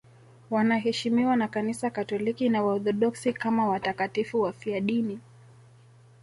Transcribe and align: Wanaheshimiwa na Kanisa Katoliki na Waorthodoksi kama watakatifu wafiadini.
Wanaheshimiwa 0.49 1.35
na 1.35 1.47
Kanisa 1.47 1.89
Katoliki 1.89 2.49
na 2.49 2.63
Waorthodoksi 2.63 3.33
kama 3.33 3.67
watakatifu 3.67 4.41
wafiadini. 4.41 5.19